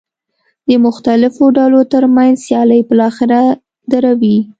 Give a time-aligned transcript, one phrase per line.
[0.67, 3.39] د مختلفو ډلو ترمنځ سیالۍ بالاخره
[3.91, 4.37] دروي.